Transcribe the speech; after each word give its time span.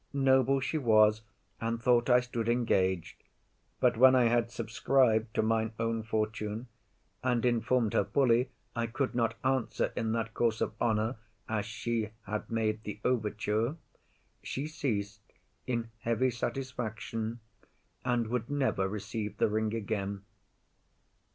Noble 0.13 0.59
she 0.59 0.79
was, 0.79 1.21
and 1.59 1.79
thought 1.79 2.09
I 2.09 2.21
stood 2.21 2.49
engag'd; 2.49 3.21
but 3.79 3.97
when 3.97 4.15
I 4.15 4.23
had 4.23 4.49
subscrib'd 4.49 5.31
To 5.35 5.43
mine 5.43 5.73
own 5.79 6.01
fortune, 6.01 6.67
and 7.23 7.45
inform'd 7.45 7.93
her 7.93 8.05
fully 8.05 8.49
I 8.75 8.87
could 8.87 9.13
not 9.13 9.35
answer 9.43 9.93
in 9.95 10.11
that 10.13 10.33
course 10.33 10.59
of 10.59 10.73
honour 10.81 11.17
As 11.47 11.67
she 11.67 12.09
had 12.25 12.49
made 12.49 12.81
the 12.83 12.99
overture, 13.05 13.75
she 14.41 14.65
ceas'd, 14.65 15.19
In 15.67 15.91
heavy 15.99 16.31
satisfaction, 16.31 17.39
and 18.03 18.25
would 18.29 18.49
never 18.49 18.87
Receive 18.87 19.37
the 19.37 19.49
ring 19.49 19.71
again. 19.75 20.23